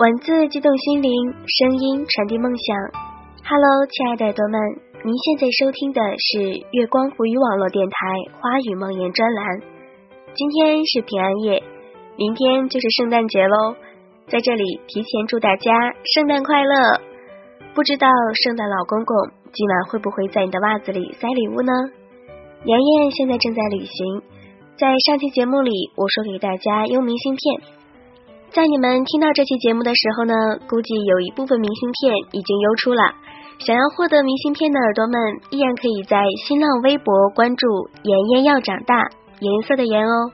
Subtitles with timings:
[0.00, 1.12] 文字激动心灵，
[1.44, 2.74] 声音传递梦想。
[3.44, 4.56] Hello，亲爱的耳朵们，
[5.04, 6.40] 您现在收听的是
[6.72, 7.96] 月光浮语网络电台
[8.32, 9.60] 《花语梦言》专栏。
[10.32, 11.62] 今天是平安夜，
[12.16, 13.76] 明天就是圣诞节喽，
[14.24, 15.68] 在这里提前祝大家
[16.16, 16.96] 圣诞快乐。
[17.76, 18.08] 不知道
[18.40, 19.12] 圣诞老公公
[19.52, 21.72] 今晚会不会在你的袜子里塞礼物呢？
[22.64, 24.22] 妍妍现在正在旅行，
[24.80, 27.76] 在上期节目里我说给大家邮明信片。
[28.50, 30.34] 在你们听到这期节目的时候呢，
[30.66, 33.14] 估计有一部分明信片已经邮出了。
[33.60, 35.14] 想要获得明信片的耳朵们，
[35.50, 36.18] 依然可以在
[36.48, 37.66] 新浪微博关注
[38.02, 39.06] “妍妍要长大”，
[39.38, 40.32] 颜色的颜哦。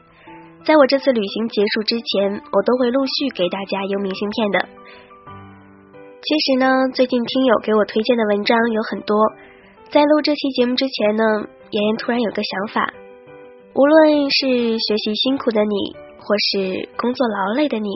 [0.65, 4.59] 在我这次旅行结束之前，我都会陆续给大家邮明信片的。
[6.25, 9.15] 其实呢，最近听友给我推荐的文章有很多。
[9.91, 11.23] 在录这期节目之前呢，
[11.71, 12.95] 妍妍突然有个想法：
[13.75, 16.06] 无论是学习辛苦的你。
[16.27, 17.89] 或是工作劳累的你，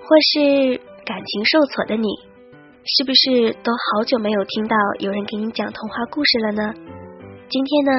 [0.00, 2.08] 或是感情受挫的你，
[2.82, 6.72] 是不是都好久没有听到有人给你讲童话故事了呢？
[7.50, 7.92] 今天呢，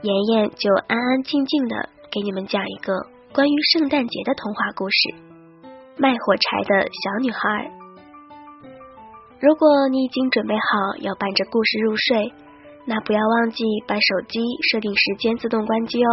[0.00, 1.76] 妍妍就安安静静的
[2.10, 2.94] 给你们讲一个
[3.34, 5.14] 关于圣诞节的童话故事——
[6.00, 7.70] 卖火柴的小女孩。
[9.38, 12.32] 如果你已经准备好要伴着故事入睡，
[12.86, 14.40] 那不要忘记把手机
[14.70, 16.08] 设定时间自动关机哦，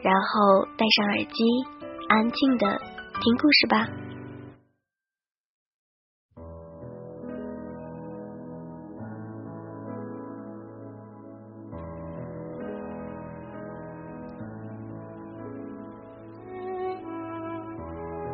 [0.00, 1.73] 然后戴上耳机。
[2.08, 2.66] 安静的
[3.20, 3.88] 听故事吧。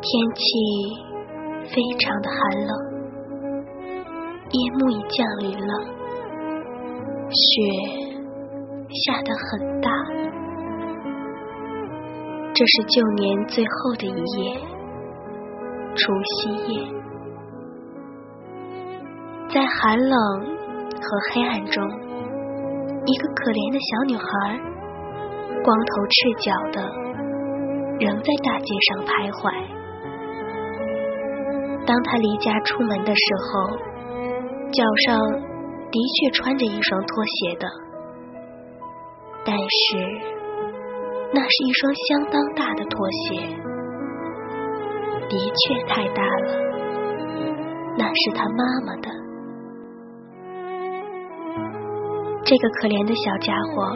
[0.03, 0.41] 天气
[1.69, 2.71] 非常的寒冷，
[4.49, 5.73] 夜幕已降临了，
[7.29, 7.61] 雪
[8.89, 9.89] 下得很大。
[12.61, 14.53] 这是旧年最后的一夜，
[15.95, 16.85] 除夕夜，
[19.49, 20.15] 在寒冷
[20.93, 21.03] 和
[21.33, 24.61] 黑暗中，一个可怜的小女孩，
[25.63, 26.85] 光头赤脚的，
[27.99, 29.09] 仍在大街上徘
[29.41, 29.41] 徊。
[31.87, 33.73] 当她离家出门的时候，
[34.69, 35.17] 脚上
[35.89, 37.65] 的确穿着一双拖鞋的，
[39.45, 40.40] 但是。
[41.33, 43.39] 那是一双相当大的拖鞋，
[45.29, 46.59] 的确太大了。
[47.97, 49.09] 那是他妈妈的。
[52.43, 53.95] 这个可怜的小家伙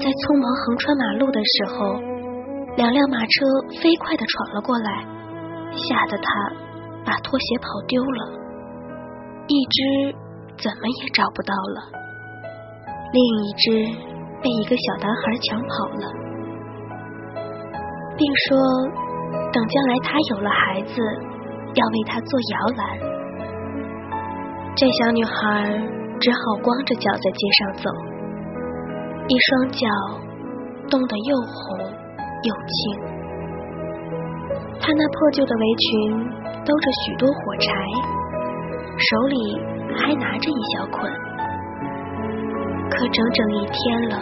[0.00, 1.94] 在匆忙横穿马路的时候，
[2.74, 3.46] 两辆马车
[3.78, 5.06] 飞快的闯了过来，
[5.70, 6.26] 吓得他
[7.06, 8.20] 把拖鞋跑丢了，
[9.46, 9.76] 一只
[10.58, 11.78] 怎么也找不到了，
[13.14, 13.70] 另一只
[14.42, 16.25] 被一个小男孩抢跑了。
[18.16, 18.56] 并说，
[19.52, 21.00] 等将来他有了孩子，
[21.74, 22.80] 要为他做摇篮。
[24.74, 25.32] 这小女孩
[26.20, 27.90] 只好光着脚在街上走，
[29.28, 29.86] 一双脚
[30.90, 31.78] 冻得又红
[32.42, 33.00] 又青。
[34.80, 35.86] 她那破旧的围裙
[36.64, 37.72] 兜着许多火柴，
[38.98, 39.58] 手里
[39.96, 41.10] 还拿着一小捆。
[42.88, 44.16] 可整整一天了，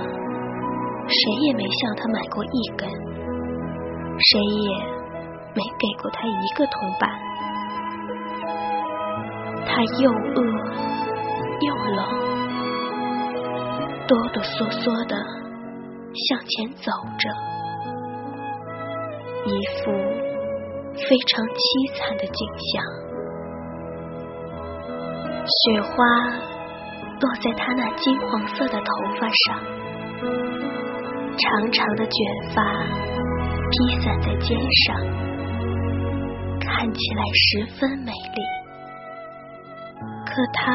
[1.06, 2.88] 谁也没向她买过一根。
[4.16, 4.68] 谁也
[5.54, 7.10] 没给过他一个铜板，
[9.66, 10.40] 他又饿
[11.60, 11.98] 又冷，
[14.06, 15.16] 哆哆嗦嗦的
[16.14, 17.28] 向前走着，
[19.46, 19.90] 一副
[20.94, 21.58] 非常凄
[21.98, 22.38] 惨的景
[22.70, 22.72] 象。
[25.46, 25.92] 雪花
[27.20, 28.86] 落在他那金黄色的头
[29.20, 29.60] 发上，
[31.36, 32.16] 长长的卷
[32.54, 32.62] 发。
[33.70, 34.96] 披散在肩上，
[36.60, 38.42] 看起来十分美丽。
[40.26, 40.72] 可他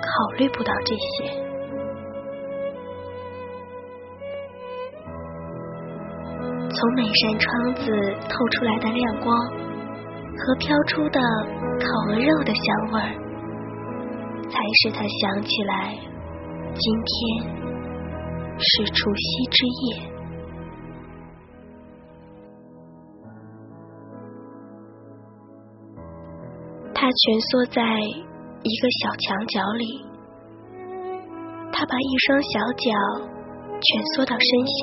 [0.00, 1.42] 考虑不到这些。
[6.74, 7.82] 从每扇窗子
[8.28, 11.20] 透出来的亮光和飘出的
[11.78, 13.14] 烤鹅肉的香味儿，
[14.48, 15.96] 才使他想起来，
[16.74, 17.12] 今天
[18.58, 20.11] 是除夕之夜。
[27.12, 27.82] 蜷缩在
[28.62, 29.84] 一个小墙角里，
[31.70, 32.90] 他把一双小脚
[33.80, 34.80] 蜷缩到身下，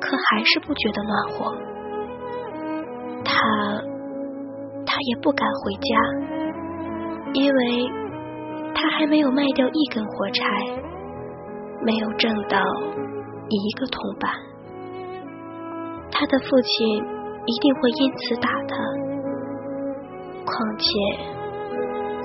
[0.00, 1.56] 可还是不觉得暖和。
[3.24, 3.32] 他，
[4.84, 5.88] 他也不敢回家，
[7.32, 7.90] 因为
[8.74, 10.44] 他还没有卖掉一根火柴，
[11.82, 12.60] 没有挣到
[13.48, 14.30] 一个铜板。
[16.10, 16.96] 他的父亲
[17.46, 19.05] 一定会因此打他。
[20.46, 20.86] 况且，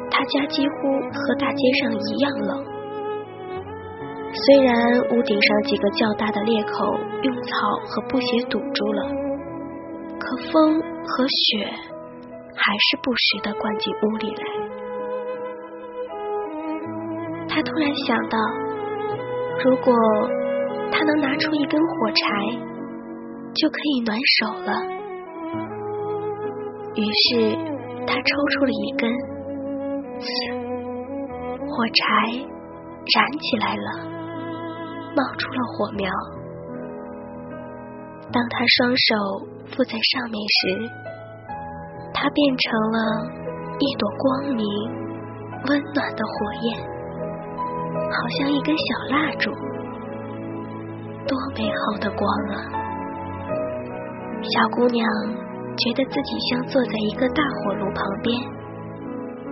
[0.10, 0.74] 他家几乎
[1.12, 2.64] 和大街上一样冷。
[4.34, 4.74] 虽然
[5.10, 7.50] 屋顶上几个较大的裂口用草
[7.86, 9.04] 和布鞋堵住了，
[10.20, 11.66] 可风和雪
[12.56, 14.44] 还是不时的灌进屋里来。
[17.50, 18.38] 他突然想到，
[19.66, 19.94] 如果
[20.92, 22.24] 他能拿出一根火柴，
[23.54, 24.72] 就可以暖手了。
[26.96, 27.58] 于是
[28.08, 29.12] 他抽出了一根，
[31.68, 32.02] 火柴
[33.16, 33.88] 燃起来了。
[35.14, 36.10] 冒出了火苗。
[38.32, 40.90] 当他双手附在上面时，
[42.14, 42.98] 它变成了
[43.78, 44.66] 一朵光明、
[45.68, 46.80] 温暖的火焰，
[48.10, 49.52] 好像一根小蜡烛。
[51.28, 52.56] 多美好的光啊！
[54.42, 55.06] 小姑娘
[55.82, 58.38] 觉得自己像坐在一个大火炉旁边，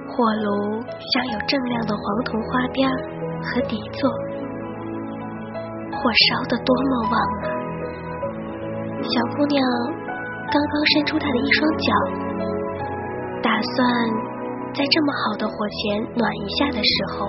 [0.08, 2.90] 火炉像有锃亮的黄铜花边
[3.42, 4.10] 和底座。
[5.90, 6.00] 火
[6.30, 7.46] 烧得多么旺啊！
[9.02, 9.58] 小姑娘
[10.52, 11.88] 刚刚伸出她的一双脚，
[13.42, 13.78] 打算
[14.74, 17.28] 在这么好的火前暖一下的时候，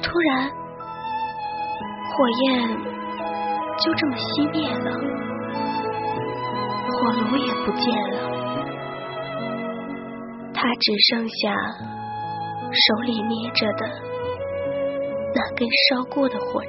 [0.00, 0.48] 突然
[2.14, 2.70] 火焰
[3.78, 4.88] 就这么熄灭了，
[7.04, 8.16] 火炉也不见了，
[10.54, 11.54] 他只剩下
[12.72, 13.86] 手里捏着的
[15.34, 16.66] 那根烧过的火柴。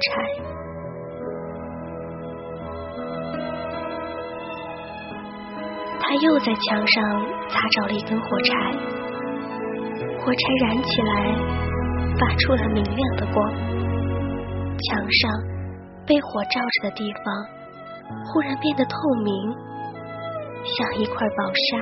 [5.98, 7.02] 他又在墙上
[7.48, 8.52] 擦着了一根火柴，
[10.20, 11.34] 火柴燃起来，
[12.20, 13.54] 发出了明亮的光。
[14.76, 15.32] 墙上
[16.06, 17.24] 被火照着的地方，
[18.26, 19.56] 忽然变得透明，
[20.66, 21.78] 像一块薄纱。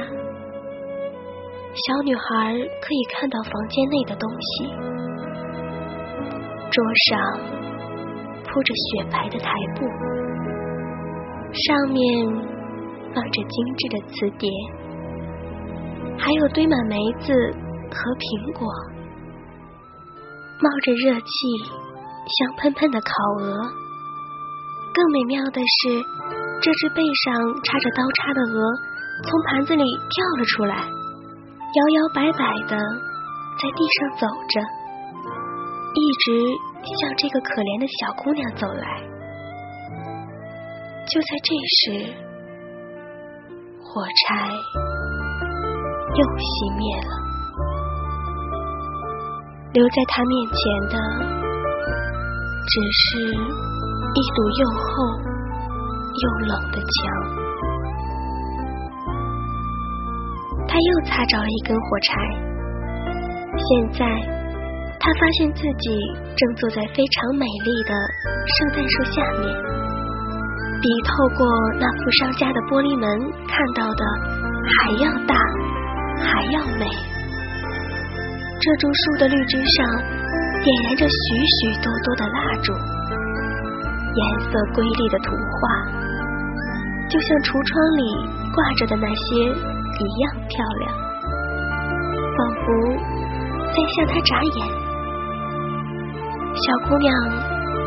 [1.75, 4.65] 小女孩可以看到房间内的东西，
[6.71, 7.41] 桌上
[8.45, 9.85] 铺着雪白的台布，
[11.53, 12.55] 上面。
[13.15, 14.51] 放着精致的瓷碟，
[16.19, 18.67] 还有堆满梅子和苹果，
[20.61, 21.25] 冒着热气，
[22.27, 23.84] 香喷喷的烤鹅。
[24.94, 26.00] 更美妙的是，
[26.62, 27.35] 这只背上
[27.67, 28.56] 插着刀叉的鹅
[29.26, 32.79] 从盘子里跳了出来，摇摇摆摆的
[33.58, 34.62] 在地上走着，
[35.94, 36.31] 一直
[36.87, 38.87] 向这个可怜的小姑娘走来。
[41.11, 41.50] 就在这
[41.82, 42.25] 时。
[43.87, 47.12] 火柴又熄灭了，
[49.73, 50.58] 留在他面前
[50.90, 50.94] 的
[52.67, 53.05] 只是
[54.14, 54.84] 一堵又厚
[56.14, 56.94] 又冷的墙。
[60.66, 62.11] 他又擦着了一根火柴，
[63.58, 63.69] 现
[63.99, 64.06] 在
[64.99, 65.99] 他发现自己
[66.37, 67.93] 正坐在非常美丽的
[68.58, 69.44] 圣诞树下面。
[70.82, 71.08] 比透
[71.38, 71.46] 过
[71.81, 73.08] 那副商家的玻璃门
[73.49, 74.05] 看到的
[74.78, 75.34] 还要大，
[76.20, 76.84] 还要美。
[78.61, 79.87] 这株树的绿枝上
[80.62, 81.16] 点燃着许
[81.61, 82.72] 许多多的蜡烛，
[84.14, 85.61] 颜色瑰丽的图画，
[87.11, 88.02] 就像橱窗里
[88.55, 90.87] 挂着的那些一样漂亮，
[92.37, 92.64] 仿佛
[93.75, 94.59] 在向他眨眼。
[96.54, 97.11] 小姑娘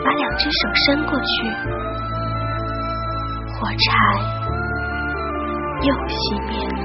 [0.03, 1.25] 把两只手伸过去。
[3.55, 3.87] 火柴
[5.81, 6.19] 又熄
[6.49, 6.79] 灭了。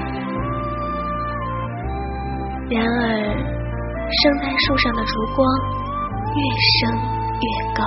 [2.71, 3.03] 然而，
[4.09, 5.45] 圣诞树上的烛光
[6.33, 6.39] 越
[6.79, 6.95] 升
[7.43, 7.45] 越
[7.75, 7.83] 高，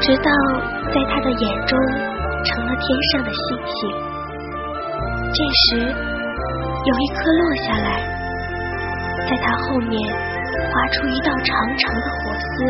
[0.00, 0.32] 直到
[0.92, 1.78] 在他的眼中
[2.44, 3.78] 成了天上的星星。
[5.32, 5.92] 这时，
[6.84, 7.88] 有一颗落下来，
[9.28, 9.92] 在他后面
[10.72, 12.64] 划出一道长长的火丝，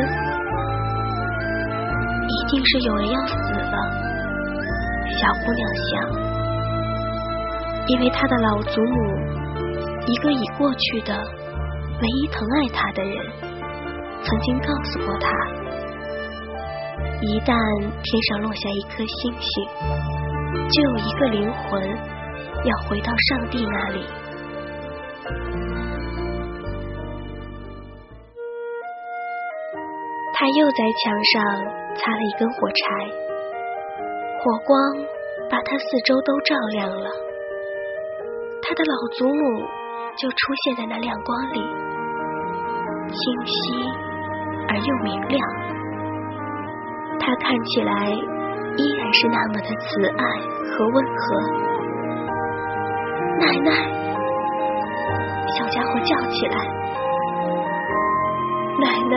[2.27, 3.77] 一定是有人要死了。
[5.17, 5.91] 小姑娘想，
[7.87, 9.17] 因为她的老祖母，
[10.07, 11.15] 一个已过去的、
[12.03, 13.17] 唯一疼爱她的人，
[14.23, 15.29] 曾经告诉过她，
[17.23, 19.69] 一旦天上落下一颗星星，
[20.73, 21.83] 就有一个灵魂
[22.65, 24.01] 要回到上帝那里。
[30.33, 31.45] 他又在墙上
[31.95, 32.83] 擦了一根火柴。
[34.43, 34.81] 火光
[35.51, 37.11] 把他四周都照亮了，
[38.63, 39.61] 他的老祖母
[40.17, 40.35] 就出
[40.65, 41.61] 现在那亮光里，
[43.13, 43.85] 清晰
[44.69, 45.80] 而又明亮。
[47.21, 48.11] 他看起来
[48.77, 50.25] 依然是那么的慈爱
[50.73, 51.21] 和温和。
[53.39, 53.71] 奶奶，
[55.57, 56.57] 小家伙叫起来
[58.81, 59.15] ：“奶奶，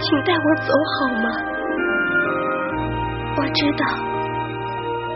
[0.00, 1.28] 请带我走好吗？
[3.36, 3.84] 我知道，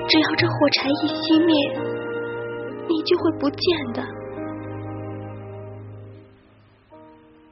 [0.08, 1.52] 只要这火柴一熄灭，
[2.88, 4.00] 你就会不见的。”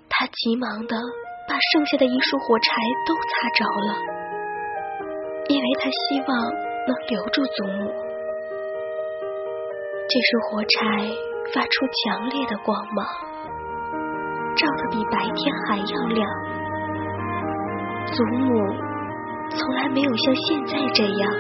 [0.09, 0.97] 他急忙的
[1.47, 2.73] 把剩下的一束火柴
[3.07, 3.91] 都擦着了，
[5.49, 6.29] 因为他希望
[6.87, 7.93] 能留住祖母。
[10.09, 11.09] 这束火柴
[11.55, 13.07] 发出强烈的光芒，
[14.57, 16.29] 照得比白天还要亮。
[18.07, 18.47] 祖母
[19.51, 21.33] 从来没有像现在这样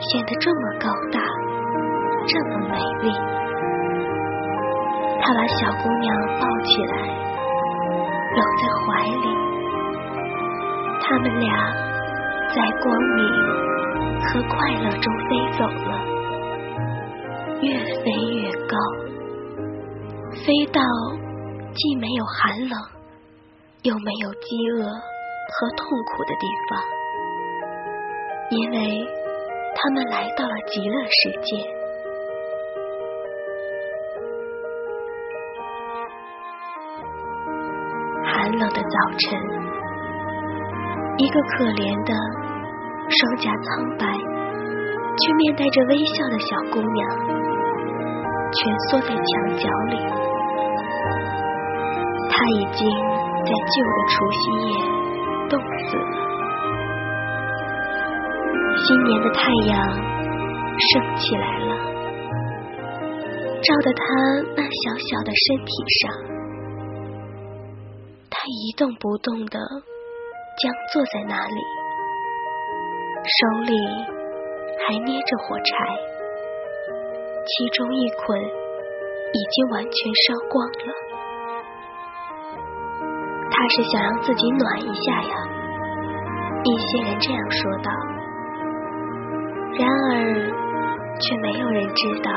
[0.00, 1.20] 显得这么高大，
[2.26, 3.10] 这么美丽。
[5.24, 6.94] 他把小姑娘抱起来，
[11.12, 11.46] 他们俩
[12.54, 13.22] 在光明
[14.24, 15.92] 和快乐中飞走了。
[17.60, 18.78] 越飞越高，
[20.32, 20.80] 飞到
[21.74, 22.78] 既没有寒冷，
[23.82, 26.82] 又没有饥饿和痛苦的地方，
[28.48, 29.06] 因为
[29.76, 31.62] 他们来到了极乐世界。
[38.24, 39.38] 寒冷的早晨，
[41.18, 42.12] 一个可怜的、
[43.08, 44.06] 双颊苍白
[45.18, 47.00] 却面带着微笑的小姑娘。
[48.52, 48.58] 蜷
[48.90, 49.22] 缩在墙
[49.56, 49.96] 角里，
[52.28, 52.80] 她已经
[53.44, 54.74] 在旧的除夕夜
[55.48, 55.52] 冻
[55.88, 56.14] 死了。
[58.84, 59.72] 新年的太阳
[60.78, 61.72] 升起来了，
[63.62, 64.02] 照得他
[64.56, 66.02] 那小小的身体上。
[68.28, 69.58] 他一动不动的
[70.54, 71.60] 僵坐在那里，
[73.24, 73.72] 手里
[74.86, 75.72] 还捏着火柴。
[77.46, 79.90] 其中一捆已经完全
[80.26, 80.92] 烧光了。
[83.50, 85.34] 他是想让自己暖一下呀，
[86.64, 87.90] 一些人这样说道。
[89.74, 90.12] 然而，
[91.18, 92.30] 却没有人知道，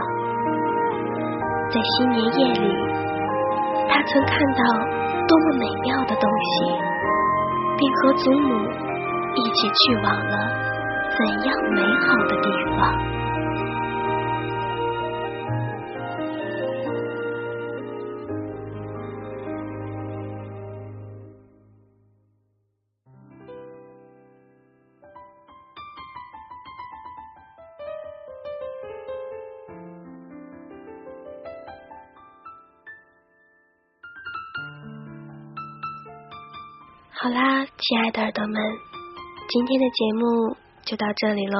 [1.70, 2.66] 在新年夜里，
[3.90, 4.64] 他曾看到
[5.28, 6.56] 多么美妙的东西，
[7.78, 8.50] 并和祖母
[9.36, 10.36] 一起去往了
[11.18, 13.25] 怎样美好的地方。
[38.16, 38.56] 的耳朵们，
[39.50, 40.56] 今天的节目
[40.86, 41.58] 就到这里喽。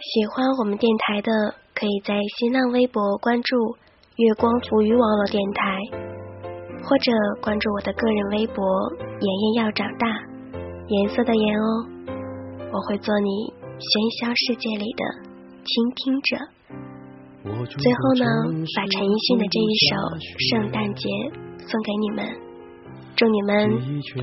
[0.00, 1.30] 喜欢我们电台的，
[1.74, 3.56] 可以在新浪微博关注
[4.18, 5.78] “月光浮语网络电台”，
[6.82, 8.64] 或者关注我的个人微博
[8.98, 10.08] “妍妍要长大”，
[10.90, 11.86] 颜色的颜哦。
[12.72, 13.86] 我会做你喧
[14.18, 15.04] 嚣世界里的
[15.62, 16.34] 倾听者。
[17.78, 18.26] 最后呢，
[18.74, 19.94] 把陈奕迅的这一首
[20.50, 21.06] 《圣诞节》
[21.62, 22.47] 送给你们。
[23.18, 23.68] 祝你们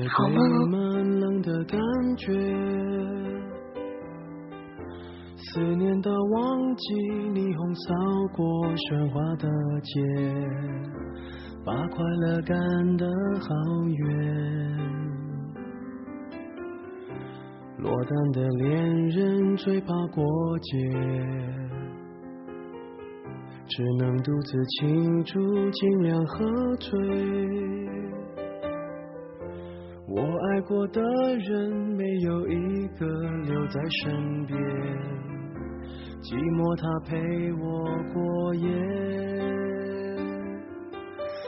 [0.08, 0.70] 好梦
[5.36, 6.94] 思念的忘记，
[7.34, 7.92] 霓虹扫
[8.34, 9.46] 过喧哗的
[9.82, 10.00] 街，
[11.62, 12.56] 把快乐赶
[12.96, 13.06] 得
[13.38, 13.48] 好
[13.84, 14.00] 远。
[17.76, 20.24] 落单的恋人最怕过
[20.60, 20.78] 节，
[23.68, 28.05] 只能独自庆祝，尽量喝醉。
[30.18, 31.02] 我爱过的
[31.36, 33.06] 人，没有一个
[33.42, 34.58] 留在身边，
[36.22, 38.66] 寂寞他陪我过夜。